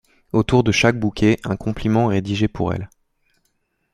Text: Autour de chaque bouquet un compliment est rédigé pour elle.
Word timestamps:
Autour 0.33 0.63
de 0.63 0.71
chaque 0.71 0.99
bouquet 0.99 1.37
un 1.43 1.55
compliment 1.55 2.09
est 2.09 2.15
rédigé 2.15 2.47
pour 2.47 2.73
elle. 2.73 2.89